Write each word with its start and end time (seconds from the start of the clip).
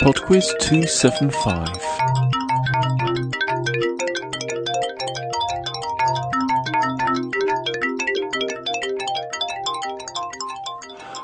Podquiz 0.00 0.48
275. 0.60 1.68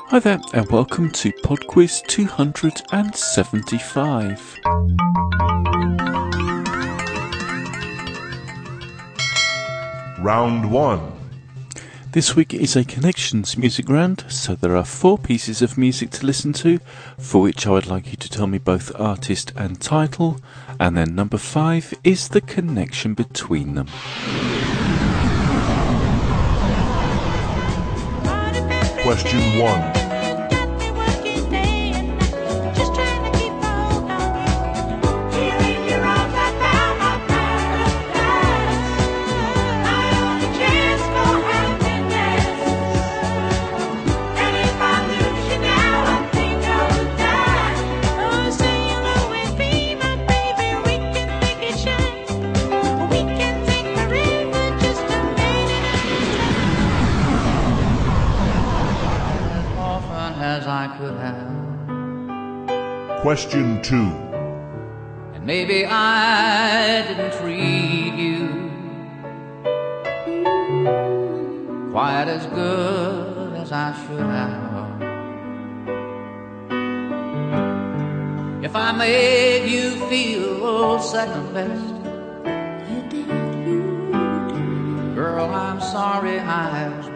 Hi 0.09 0.19
there, 0.19 0.39
and 0.53 0.69
welcome 0.69 1.09
to 1.09 1.31
Podquiz 1.43 2.05
275. 2.05 4.57
Round 10.19 10.71
1. 10.71 11.16
This 12.11 12.35
week 12.35 12.53
is 12.53 12.75
a 12.75 12.85
connections 12.85 13.57
music 13.57 13.89
round, 13.89 14.23
so 14.29 14.55
there 14.55 14.77
are 14.77 14.85
four 14.85 15.17
pieces 15.17 15.61
of 15.61 15.77
music 15.77 16.09
to 16.11 16.25
listen 16.25 16.53
to, 16.53 16.79
for 17.17 17.41
which 17.41 17.67
I 17.67 17.71
would 17.71 17.87
like 17.87 18.11
you 18.11 18.17
to 18.17 18.29
tell 18.29 18.47
me 18.47 18.57
both 18.57 18.97
artist 18.99 19.51
and 19.57 19.79
title, 19.79 20.39
and 20.79 20.95
then 20.95 21.15
number 21.15 21.37
five 21.37 21.93
is 22.03 22.29
the 22.29 22.41
connection 22.41 23.13
between 23.13 23.75
them. 23.75 23.87
Question 29.03 29.59
1. 29.59 30.06
Question 63.27 63.81
2. 63.81 63.95
And 65.33 65.43
maybe 65.45 65.85
I 65.85 67.03
didn't 67.05 67.33
treat 67.33 68.13
you 68.15 68.47
quite 71.91 72.29
as 72.29 72.45
good 72.45 73.53
as 73.57 73.73
I 73.73 73.91
should 74.07 74.21
have. 74.21 75.01
If 78.63 78.73
I 78.77 78.93
made 78.93 79.69
you 79.69 79.89
feel 80.07 80.97
second 81.01 81.53
best, 81.53 81.95
girl, 85.15 85.53
I'm 85.53 85.81
sorry 85.81 86.39
I 86.39 87.06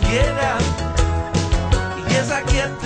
get 0.00 0.36
out. 0.40 0.60
Yes, 2.10 2.32
I 2.32 2.42
get 2.50 2.81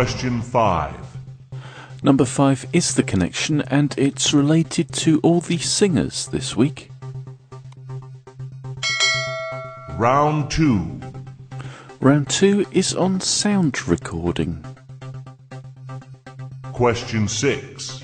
Question 0.00 0.40
5. 0.40 0.94
Number 2.02 2.24
five 2.24 2.64
is 2.72 2.94
the 2.94 3.02
connection, 3.02 3.60
and 3.60 3.94
it's 3.98 4.32
related 4.32 4.90
to 4.94 5.20
all 5.20 5.42
the 5.42 5.58
singers 5.58 6.26
this 6.28 6.56
week. 6.56 6.90
Round 9.98 10.50
2. 10.50 11.00
Round 12.00 12.30
two 12.30 12.64
is 12.72 12.94
on 12.94 13.20
sound 13.20 13.86
recording. 13.86 14.64
Question 16.72 17.28
6. 17.28 18.02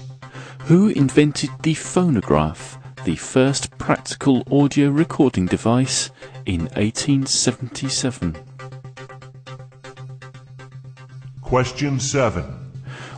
Who 0.65 0.89
invented 0.89 1.49
the 1.62 1.73
phonograph, 1.73 2.79
the 3.06 3.17
first 3.17 3.71
practical 3.79 4.43
audio 4.53 4.91
recording 4.91 5.47
device, 5.47 6.11
in 6.45 6.65
1877? 6.75 8.37
Question 11.47 12.01
7. 12.01 12.43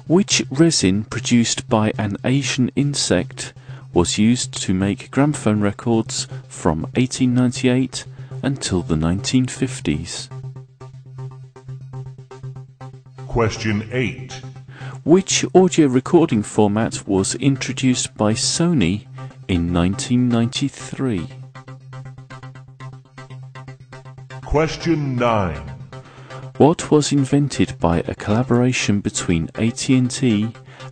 Which 0.06 0.42
resin 0.50 1.04
produced 1.04 1.66
by 1.66 1.94
an 1.96 2.18
Asian 2.24 2.70
insect 2.76 3.54
was 3.94 4.18
used 4.18 4.52
to 4.64 4.74
make 4.74 5.10
gramophone 5.10 5.62
records 5.62 6.28
from 6.46 6.82
1898 6.94 8.04
until 8.42 8.82
the 8.82 8.96
1950s? 8.96 10.28
Question 13.26 13.88
8. 13.90 14.30
Which 15.04 15.46
audio 15.54 15.86
recording 15.86 16.42
format 16.42 17.08
was 17.08 17.34
introduced 17.36 18.14
by 18.14 18.34
Sony 18.34 19.06
in 19.48 19.72
1993? 19.72 21.28
Question 24.44 25.16
9. 25.16 25.77
What 26.58 26.90
was 26.90 27.12
invented 27.12 27.78
by 27.78 28.00
a 28.00 28.16
collaboration 28.16 28.98
between 28.98 29.48
AT&T 29.54 30.48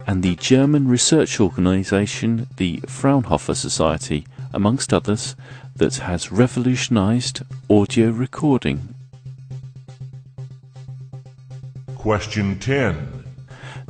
and 0.06 0.22
the 0.22 0.36
German 0.36 0.86
research 0.86 1.40
organization 1.40 2.46
the 2.56 2.80
Fraunhofer 2.86 3.52
Society, 3.52 4.28
amongst 4.54 4.94
others, 4.94 5.34
that 5.74 5.96
has 5.96 6.30
revolutionized 6.30 7.42
audio 7.68 8.10
recording? 8.10 8.94
Question 11.96 12.60
10. 12.60 13.24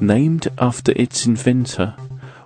Named 0.00 0.48
after 0.56 0.94
its 0.96 1.26
inventor, 1.26 1.94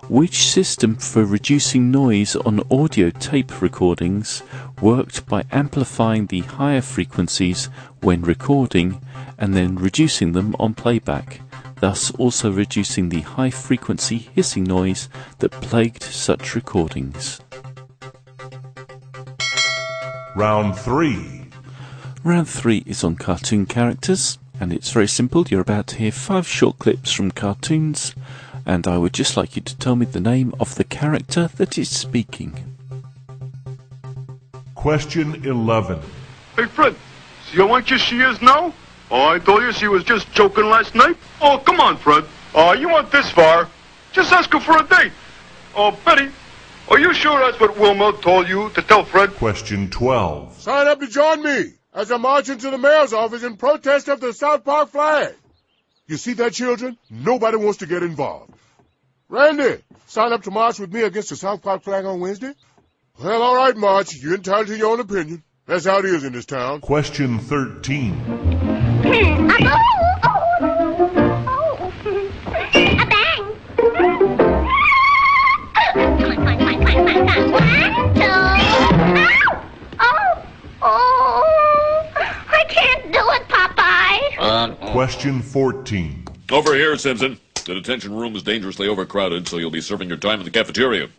which 0.09 0.43
system 0.43 0.95
for 0.97 1.23
reducing 1.23 1.89
noise 1.89 2.35
on 2.35 2.61
audio 2.69 3.09
tape 3.11 3.61
recordings 3.61 4.43
worked 4.81 5.25
by 5.27 5.45
amplifying 5.51 6.25
the 6.25 6.41
higher 6.41 6.81
frequencies 6.81 7.69
when 8.01 8.21
recording 8.21 8.99
and 9.37 9.53
then 9.53 9.75
reducing 9.75 10.33
them 10.33 10.55
on 10.59 10.73
playback, 10.73 11.41
thus 11.79 12.11
also 12.15 12.51
reducing 12.51 13.09
the 13.09 13.21
high 13.21 13.49
frequency 13.49 14.17
hissing 14.17 14.63
noise 14.63 15.07
that 15.39 15.51
plagued 15.51 16.03
such 16.03 16.55
recordings? 16.55 17.39
Round 20.35 20.77
3. 20.77 21.45
Round 22.23 22.47
3 22.47 22.83
is 22.85 23.03
on 23.03 23.15
cartoon 23.15 23.65
characters, 23.65 24.37
and 24.59 24.71
it's 24.71 24.91
very 24.91 25.07
simple. 25.07 25.45
You're 25.49 25.61
about 25.61 25.87
to 25.87 25.97
hear 25.97 26.11
five 26.11 26.47
short 26.47 26.79
clips 26.79 27.11
from 27.11 27.31
cartoons, 27.31 28.15
and 28.65 28.87
I 28.87 28.97
would 28.97 29.13
just 29.13 29.35
like 29.35 29.55
you 29.55 29.61
to 29.63 29.77
tell 29.77 29.95
me 29.95 30.05
the 30.05 30.19
name 30.19 30.53
of 30.59 30.75
the 30.75 30.83
character 30.83 31.49
that 31.55 31.77
is 31.77 31.89
speaking. 31.89 32.70
Question 34.81 35.45
11. 35.45 35.99
Hey, 36.55 36.65
Fred, 36.65 36.95
see 37.45 37.57
how 37.57 37.75
anxious 37.75 38.01
she 38.01 38.17
is 38.19 38.41
now? 38.41 38.73
Oh, 39.11 39.27
I 39.27 39.37
told 39.37 39.61
you 39.61 39.71
she 39.71 39.87
was 39.87 40.03
just 40.03 40.31
joking 40.31 40.65
last 40.65 40.95
night. 40.95 41.17
Oh, 41.39 41.59
come 41.59 41.79
on, 41.79 41.97
Fred. 41.97 42.25
Oh, 42.55 42.73
you 42.73 42.89
went 42.89 43.11
this 43.11 43.29
far. 43.29 43.69
Just 44.11 44.33
ask 44.33 44.51
her 44.51 44.59
for 44.59 44.79
a 44.79 44.83
date. 44.83 45.11
Oh, 45.75 45.95
Betty, 46.03 46.31
are 46.89 46.97
you 46.97 47.13
sure 47.13 47.39
that's 47.39 47.59
what 47.59 47.77
Wilma 47.77 48.13
told 48.23 48.47
you 48.49 48.71
to 48.71 48.81
tell 48.81 49.05
Fred? 49.05 49.35
Question 49.35 49.87
12. 49.91 50.59
Sign 50.59 50.87
up 50.87 50.99
to 50.99 51.07
join 51.07 51.43
me. 51.43 51.73
as 51.93 52.11
I 52.11 52.17
march 52.17 52.49
into 52.49 52.71
the 52.71 52.79
mayor's 52.79 53.13
office 53.13 53.43
in 53.43 53.57
protest 53.57 54.07
of 54.07 54.19
the 54.19 54.33
South 54.33 54.65
Park 54.65 54.89
flag. 54.89 55.35
You 56.07 56.17
see 56.17 56.33
that, 56.33 56.53
children? 56.53 56.97
Nobody 57.07 57.57
wants 57.57 57.77
to 57.79 57.85
get 57.85 58.01
involved. 58.01 58.55
Randy, 59.29 59.83
sign 60.07 60.33
up 60.33 60.41
to 60.41 60.49
march 60.49 60.79
with 60.79 60.91
me 60.91 61.03
against 61.03 61.29
the 61.29 61.35
South 61.35 61.61
Park 61.61 61.83
flag 61.83 62.03
on 62.05 62.19
Wednesday? 62.19 62.55
Well, 63.23 63.43
all 63.43 63.55
right, 63.55 63.77
March. 63.77 64.15
You're 64.15 64.33
entitled 64.33 64.67
to 64.67 64.77
your 64.77 64.89
own 64.89 64.99
opinion. 64.99 65.43
That's 65.67 65.85
how 65.85 65.99
it 65.99 66.05
is 66.05 66.23
in 66.23 66.33
this 66.33 66.45
town. 66.47 66.81
Question 66.81 67.37
13. 67.37 68.19
Oh, 68.27 69.11
oh, 70.23 70.73
oh. 71.47 71.93
A 72.47 73.05
bang. 73.05 73.57
Clank, 76.17 76.39
clank, 76.39 76.59
clank, 76.59 76.81
clank, 76.81 77.01
clank, 77.03 77.27
clank. 77.27 77.51
One, 77.51 78.15
two. 78.15 78.23
Oh, 79.99 80.43
oh. 80.81 81.43
I 82.15 82.65
can't 82.69 83.03
do 83.13 83.19
it, 83.19 83.47
Popeye. 83.47 84.91
Question 84.93 85.43
14. 85.43 86.25
Over 86.51 86.73
here, 86.73 86.97
Simpson. 86.97 87.39
The 87.65 87.75
detention 87.75 88.15
room 88.15 88.35
is 88.35 88.41
dangerously 88.41 88.87
overcrowded, 88.87 89.47
so 89.47 89.57
you'll 89.57 89.69
be 89.69 89.81
serving 89.81 90.07
your 90.07 90.17
time 90.17 90.39
in 90.39 90.45
the 90.45 90.51
cafeteria. 90.51 91.09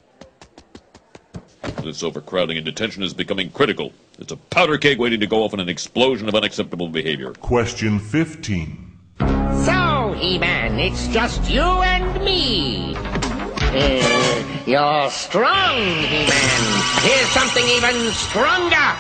This 1.83 2.03
overcrowding 2.03 2.57
and 2.57 2.65
detention 2.65 3.03
is 3.03 3.15
becoming 3.15 3.51
critical. 3.51 3.93
It's 4.19 4.33
a 4.33 4.37
powder 4.37 4.79
keg 4.79 4.99
waiting 4.99 5.21
to 5.21 5.27
go 5.27 5.45
off 5.45 5.55
in 5.55 5.61
an 5.61 5.69
explosion 5.69 6.29
of 6.29 6.35
unacceptable 6.35 6.89
behavior. 6.89 7.33
Question 7.35 7.99
15. 7.99 8.99
So, 9.19 10.15
He-Man, 10.19 10.79
it's 10.79 11.09
just 11.09 11.49
you 11.51 11.63
and 11.63 12.25
me. 12.25 12.95
Uh, 12.97 14.63
you're 14.67 15.11
strong, 15.11 15.79
He-Man. 15.79 16.83
Here's 17.03 17.29
something 17.31 17.65
even 17.69 18.11
stronger. 18.13 18.97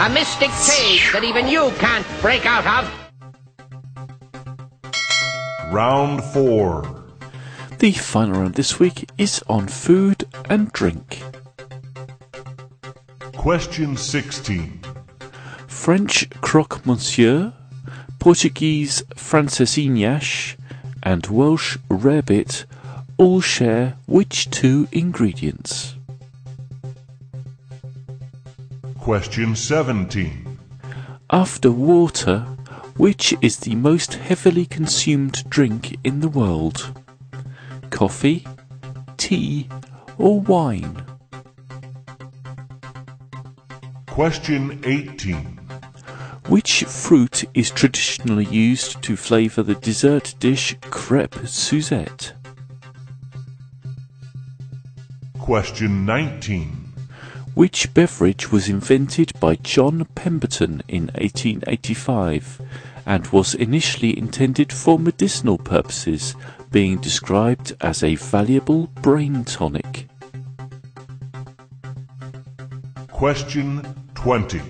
A 0.00 0.08
mystic 0.08 0.50
cage 0.66 1.12
that 1.12 1.22
even 1.24 1.48
you 1.48 1.70
can't 1.78 2.06
break 2.20 2.46
out 2.46 2.66
of. 2.66 3.02
Round 5.72 6.22
4. 6.22 7.04
The 7.78 7.92
final 7.92 8.40
round 8.40 8.54
this 8.54 8.78
week 8.78 9.10
is 9.18 9.42
on 9.48 9.66
food 9.68 10.24
and 10.48 10.70
drink. 10.72 11.22
Question 13.42 13.96
16. 13.96 14.80
French 15.66 16.30
croque 16.42 16.86
monsieur, 16.86 17.52
Portuguese 18.20 19.02
francesinhas, 19.16 20.54
and 21.02 21.26
Welsh 21.26 21.76
rarebit 21.90 22.66
all 23.18 23.40
share 23.40 23.96
which 24.06 24.48
two 24.50 24.86
ingredients? 24.92 25.96
Question 29.00 29.56
17. 29.56 30.58
After 31.28 31.72
water, 31.72 32.46
which 32.96 33.34
is 33.40 33.56
the 33.56 33.74
most 33.74 34.14
heavily 34.14 34.66
consumed 34.66 35.42
drink 35.50 35.98
in 36.04 36.20
the 36.20 36.28
world? 36.28 36.96
Coffee, 37.90 38.46
tea, 39.16 39.68
or 40.16 40.38
wine? 40.38 41.11
Question 44.12 44.78
18. 44.84 45.36
Which 46.48 46.84
fruit 46.84 47.44
is 47.54 47.70
traditionally 47.70 48.44
used 48.44 49.00
to 49.04 49.16
flavour 49.16 49.62
the 49.62 49.74
dessert 49.76 50.34
dish 50.38 50.76
crêpe 50.82 51.48
Suzette? 51.48 52.34
Question 55.38 56.04
19. 56.04 56.92
Which 57.54 57.94
beverage 57.94 58.52
was 58.52 58.68
invented 58.68 59.32
by 59.40 59.54
John 59.54 60.04
Pemberton 60.14 60.82
in 60.88 61.04
1885 61.14 62.60
and 63.06 63.26
was 63.28 63.54
initially 63.54 64.18
intended 64.18 64.74
for 64.74 64.98
medicinal 64.98 65.56
purposes, 65.56 66.36
being 66.70 66.98
described 66.98 67.72
as 67.80 68.02
a 68.02 68.16
valuable 68.16 68.88
brain 68.88 69.44
tonic? 69.44 70.06
Question 73.08 74.01
20. 74.22 74.60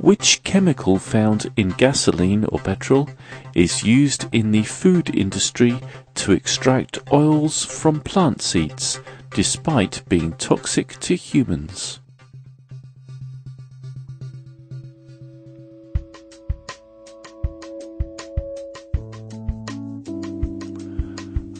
Which 0.00 0.42
chemical 0.42 0.98
found 0.98 1.52
in 1.56 1.68
gasoline 1.68 2.44
or 2.46 2.58
petrol 2.58 3.08
is 3.54 3.84
used 3.84 4.26
in 4.34 4.50
the 4.50 4.64
food 4.64 5.14
industry 5.14 5.78
to 6.16 6.32
extract 6.32 6.98
oils 7.12 7.64
from 7.64 8.00
plant 8.00 8.42
seeds 8.42 8.98
despite 9.30 10.02
being 10.08 10.32
toxic 10.32 10.98
to 10.98 11.14
humans? 11.14 12.00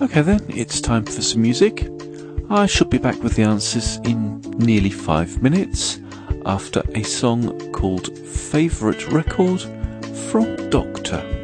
Okay, 0.02 0.22
then, 0.22 0.44
it's 0.48 0.80
time 0.80 1.04
for 1.04 1.22
some 1.22 1.42
music. 1.42 1.88
I 2.50 2.66
shall 2.66 2.88
be 2.88 2.98
back 2.98 3.22
with 3.22 3.36
the 3.36 3.44
answers 3.44 3.98
in 3.98 4.40
nearly 4.58 4.90
five 4.90 5.40
minutes 5.40 6.00
after 6.48 6.82
a 6.94 7.02
song 7.02 7.72
called 7.72 8.16
Favourite 8.26 9.06
Record 9.12 9.60
from 10.30 10.70
Docter. 10.70 11.37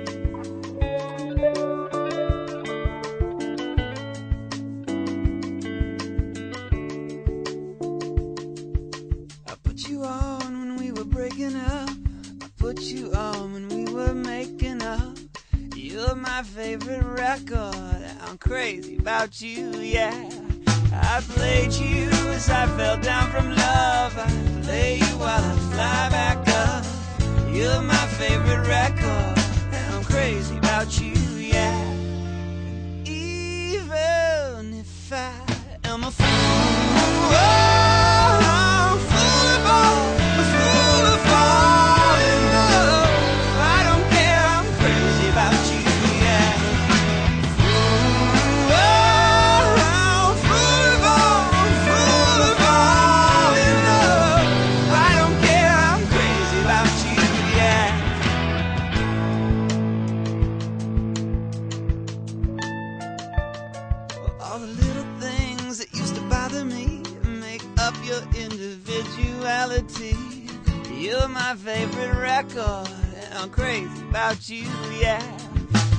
You, 74.48 74.66
yeah. 75.00 75.20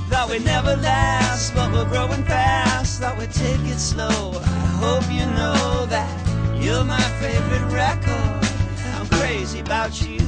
Thought 0.08 0.30
we'd 0.30 0.44
never 0.44 0.76
last, 0.76 1.54
but 1.54 1.72
we're 1.72 1.88
growing 1.88 2.24
fast. 2.24 3.00
Thought 3.00 3.18
we'd 3.18 3.32
take 3.32 3.60
it 3.60 3.78
slow. 3.78 4.32
I 4.34 4.66
hope 4.82 5.04
you 5.10 5.26
know 5.26 5.86
that 5.86 6.62
you're 6.62 6.84
my 6.84 7.00
favorite 7.20 7.66
record. 7.72 8.48
I'm 8.94 9.08
crazy 9.18 9.60
about 9.60 10.00
you, 10.02 10.25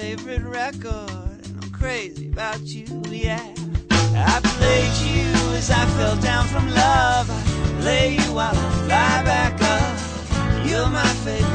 favorite 0.00 0.44
record, 0.44 1.10
and 1.10 1.58
I'm 1.60 1.70
crazy 1.72 2.28
about 2.28 2.60
you, 2.60 2.86
yeah. 3.10 3.42
I 4.14 4.38
played 4.44 4.94
you 5.02 5.26
as 5.56 5.72
I 5.72 5.84
fell 5.96 6.14
down 6.18 6.46
from 6.46 6.70
love. 6.70 7.28
I 7.28 7.80
lay 7.82 8.14
you 8.14 8.32
while 8.32 8.54
I 8.54 8.70
fly 8.86 9.22
back 9.24 9.60
up. 9.60 10.64
You're 10.64 10.86
my 10.88 11.08
favorite 11.24 11.47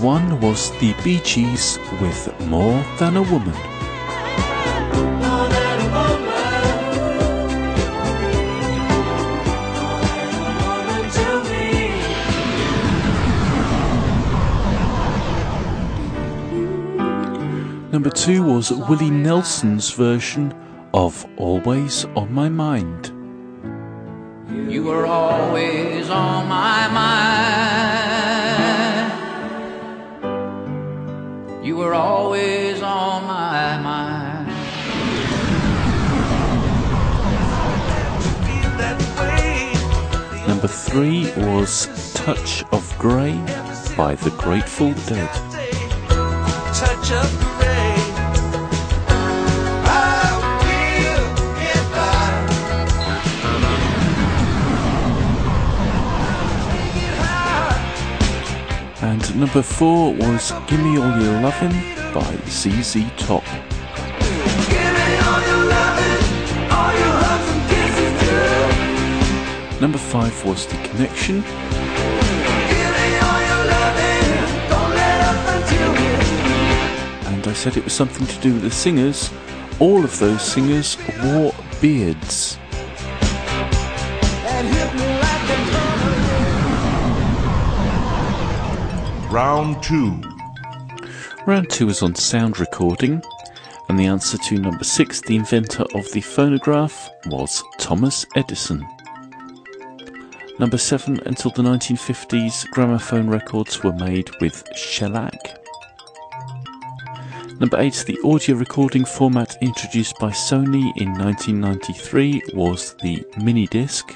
one 0.00 0.40
was 0.40 0.70
the 0.78 0.94
Bee 1.04 1.20
Gees 1.20 1.78
with 2.00 2.32
More 2.46 2.82
Than 2.98 3.18
a 3.18 3.22
Woman. 3.22 3.54
Number 17.92 18.08
two 18.08 18.42
was 18.42 18.70
Willie 18.70 19.10
Nelson's 19.10 19.90
version 19.90 20.54
of 20.94 21.26
Always 21.36 22.06
on 22.16 22.32
My 22.32 22.48
Mind. 22.48 23.12
You 24.72 24.84
were 24.84 25.04
always 25.04 26.08
on 26.08 26.48
my 26.48 26.79
were 31.80 31.94
always 31.94 32.82
on 32.82 33.24
my 33.24 33.78
mind. 33.78 34.48
Number 40.46 40.68
three 40.68 41.32
was 41.48 42.12
Touch 42.12 42.64
of 42.70 42.84
Grey 42.98 43.32
by 43.96 44.14
the 44.16 44.30
Grateful 44.36 44.92
Dead. 45.06 45.30
And 59.10 59.40
number 59.40 59.60
four 59.60 60.14
was 60.14 60.52
Gimme 60.68 60.96
All 60.98 61.20
Your 61.20 61.40
Lovin' 61.40 61.72
by 62.14 62.32
ZZ 62.46 63.10
Top. 63.16 63.42
Number 69.80 69.98
five 69.98 70.44
was 70.44 70.64
The 70.66 70.76
Connection. 70.84 71.42
And 77.26 77.48
I 77.48 77.52
said 77.52 77.76
it 77.76 77.82
was 77.82 77.92
something 77.92 78.28
to 78.28 78.40
do 78.40 78.52
with 78.54 78.62
the 78.62 78.70
singers. 78.70 79.32
All 79.80 80.04
of 80.04 80.16
those 80.20 80.40
singers 80.40 80.96
wore 81.24 81.52
beards. 81.80 82.59
Round 89.30 89.80
two. 89.80 90.20
Round 91.46 91.70
two 91.70 91.88
is 91.88 92.02
on 92.02 92.16
sound 92.16 92.58
recording, 92.58 93.22
and 93.88 93.96
the 93.96 94.06
answer 94.06 94.36
to 94.38 94.58
number 94.58 94.82
six, 94.82 95.20
the 95.20 95.36
inventor 95.36 95.84
of 95.94 96.10
the 96.10 96.20
phonograph, 96.20 97.08
was 97.26 97.62
Thomas 97.78 98.26
Edison. 98.34 98.84
Number 100.58 100.78
seven, 100.78 101.20
until 101.26 101.52
the 101.52 101.62
1950s, 101.62 102.68
gramophone 102.70 103.30
records 103.30 103.84
were 103.84 103.92
made 103.92 104.28
with 104.40 104.68
shellac. 104.74 105.64
Number 107.60 107.78
eight, 107.78 108.02
the 108.08 108.18
audio 108.24 108.56
recording 108.56 109.04
format 109.04 109.56
introduced 109.62 110.18
by 110.18 110.30
Sony 110.30 110.90
in 110.96 111.12
1993 111.12 112.42
was 112.52 112.96
the 113.00 113.24
mini 113.40 113.68
disc. 113.68 114.12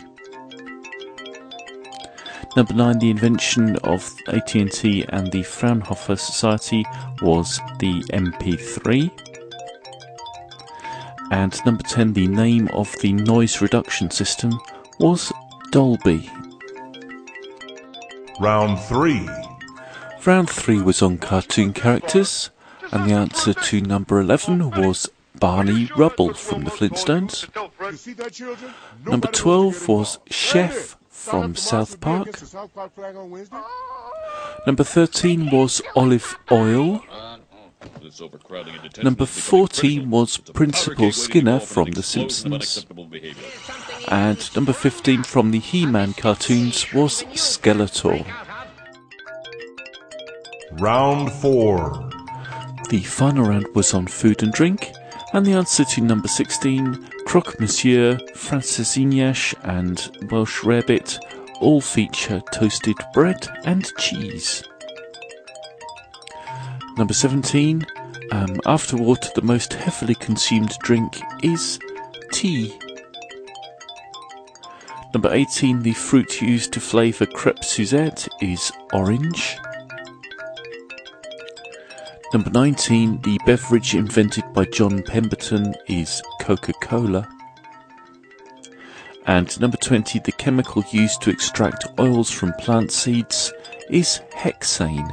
Number 2.56 2.74
nine, 2.74 3.00
the 3.00 3.10
invention 3.10 3.76
of 3.78 4.14
AT&T 4.28 5.04
and 5.08 5.32
the 5.32 5.42
Fraunhofer 5.42 6.14
Society 6.14 6.84
was 7.20 7.58
the 7.80 8.02
MP3. 8.12 9.10
And 11.32 11.58
number 11.66 11.82
ten, 11.82 12.12
the 12.12 12.28
name 12.28 12.68
of 12.68 12.94
the 13.00 13.12
noise 13.12 13.60
reduction 13.60 14.10
system 14.10 14.52
was 15.00 15.32
Dolby. 15.72 16.30
Round 18.38 18.78
three. 18.78 19.28
Round 20.24 20.48
three 20.48 20.80
was 20.80 21.02
on 21.02 21.18
cartoon 21.18 21.72
characters, 21.72 22.50
and 22.92 23.10
the 23.10 23.14
answer 23.14 23.52
to 23.52 23.80
number 23.80 24.20
eleven 24.20 24.70
was 24.70 25.10
Barney 25.40 25.90
Rubble 25.96 26.34
from 26.34 26.62
the 26.62 26.70
Flintstones. 26.70 27.48
You 27.80 27.96
see 27.96 28.12
that, 28.14 28.32
children? 28.32 28.72
Number 29.04 29.26
12 29.26 29.88
wants 29.88 30.12
to 30.12 30.18
get 30.18 30.28
was. 30.28 30.28
Chef 30.30 30.68
Randy, 30.68 30.94
sign 30.94 31.03
from 31.24 31.54
South 31.54 32.00
Park. 32.00 32.22
against 32.22 32.40
the 32.40 32.46
South 32.46 32.74
Park 32.74 32.94
flag 32.94 33.16
on 33.16 33.30
Wednesday. 33.30 33.60
Number 34.66 34.84
thirteen 34.84 35.50
was 35.50 35.80
Olive 35.96 36.38
Oyl. 36.50 37.02
This 38.02 38.20
overcrowding 38.20 38.74
in 38.74 38.80
detention 38.80 39.04
Number 39.04 39.26
14 39.26 40.08
was 40.10 40.38
Principal 40.38 40.54
powder 40.54 40.94
keg 40.94 40.98
waiting 40.98 41.12
to 41.12 41.18
Skinner 41.18 41.50
go 41.50 41.56
off 41.56 41.62
in 41.62 41.68
from 41.68 41.90
The 41.92 42.02
Simpsons. 42.02 42.86
And 44.08 44.56
number 44.56 44.72
15 44.72 45.22
from 45.22 45.50
the 45.50 45.58
He 45.58 45.84
Man 45.84 46.14
cartoons 46.14 46.92
was 46.94 47.24
Skeletor. 47.24 48.26
Round 50.72 51.30
four. 51.32 52.10
The 52.88 53.02
final 53.02 53.44
round 53.44 53.66
was 53.74 53.92
on 53.94 54.06
food 54.06 54.42
and 54.42 54.52
drink, 54.52 54.92
and 55.32 55.44
the 55.44 55.52
answer 55.52 55.84
to 55.84 56.00
number 56.00 56.28
16, 56.28 57.08
Croque 57.34 57.58
Monsieur, 57.58 58.16
Francesinha, 58.36 59.34
and 59.64 60.30
Welsh 60.30 60.60
Rarebit 60.62 61.18
all 61.60 61.80
feature 61.80 62.40
toasted 62.52 62.94
bread 63.12 63.48
and 63.64 63.92
cheese. 63.98 64.62
Number 66.96 67.12
17, 67.12 67.84
um, 68.30 68.60
after 68.66 68.96
water, 68.96 69.30
the 69.34 69.42
most 69.42 69.72
heavily 69.72 70.14
consumed 70.14 70.78
drink 70.78 71.20
is 71.42 71.80
tea. 72.32 72.72
Number 75.12 75.34
18, 75.34 75.82
the 75.82 75.92
fruit 75.92 76.40
used 76.40 76.72
to 76.74 76.80
flavour 76.80 77.26
crepe 77.26 77.64
Suzette 77.64 78.28
is 78.42 78.70
orange. 78.92 79.58
Number 82.34 82.50
19, 82.50 83.20
the 83.20 83.38
beverage 83.46 83.94
invented 83.94 84.42
by 84.52 84.64
John 84.64 85.04
Pemberton 85.04 85.72
is 85.86 86.20
Coca 86.40 86.72
Cola. 86.82 87.28
And 89.24 89.60
number 89.60 89.76
20, 89.76 90.18
the 90.18 90.32
chemical 90.32 90.82
used 90.90 91.22
to 91.22 91.30
extract 91.30 91.86
oils 91.96 92.32
from 92.32 92.52
plant 92.54 92.90
seeds 92.90 93.52
is 93.88 94.20
hexane. 94.32 95.08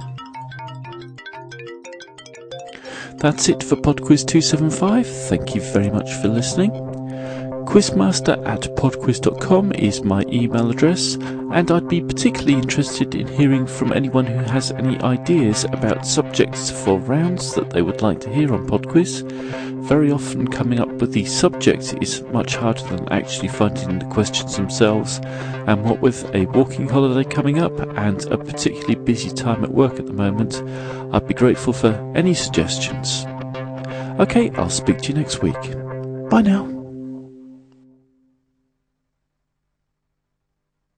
That's 3.19 3.49
it 3.49 3.61
for 3.61 3.75
PodQuiz 3.75 4.25
275. 4.25 5.05
Thank 5.05 5.53
you 5.53 5.61
very 5.61 5.91
much 5.91 6.11
for 6.15 6.27
listening. 6.27 6.90
Quizmaster 7.71 8.45
at 8.45 8.63
podquiz.com 8.75 9.71
is 9.71 10.03
my 10.03 10.25
email 10.27 10.69
address, 10.69 11.15
and 11.53 11.71
I'd 11.71 11.87
be 11.87 12.01
particularly 12.01 12.55
interested 12.55 13.15
in 13.15 13.25
hearing 13.25 13.65
from 13.65 13.93
anyone 13.93 14.25
who 14.25 14.39
has 14.39 14.71
any 14.71 14.99
ideas 14.99 15.63
about 15.63 16.05
subjects 16.05 16.69
for 16.69 16.99
rounds 16.99 17.55
that 17.55 17.69
they 17.69 17.81
would 17.81 18.01
like 18.01 18.19
to 18.21 18.29
hear 18.29 18.53
on 18.53 18.67
Podquiz. 18.67 19.23
Very 19.87 20.11
often, 20.11 20.49
coming 20.49 20.81
up 20.81 20.89
with 20.89 21.13
the 21.13 21.23
subject 21.23 21.95
is 22.01 22.21
much 22.23 22.57
harder 22.57 22.83
than 22.83 23.07
actually 23.07 23.47
finding 23.47 23.99
the 23.99 24.05
questions 24.07 24.57
themselves, 24.57 25.21
and 25.65 25.85
what 25.85 26.01
with 26.01 26.25
a 26.35 26.47
walking 26.47 26.89
holiday 26.89 27.23
coming 27.23 27.59
up 27.59 27.79
and 27.97 28.25
a 28.33 28.37
particularly 28.37 28.95
busy 28.95 29.29
time 29.29 29.63
at 29.63 29.71
work 29.71 29.97
at 29.97 30.07
the 30.07 30.13
moment, 30.13 30.61
I'd 31.15 31.25
be 31.25 31.33
grateful 31.33 31.71
for 31.71 31.93
any 32.17 32.33
suggestions. 32.33 33.25
Okay, 34.19 34.49
I'll 34.55 34.69
speak 34.69 34.97
to 35.03 35.07
you 35.07 35.13
next 35.13 35.41
week. 35.41 35.61
Bye 36.29 36.41
now. 36.41 36.80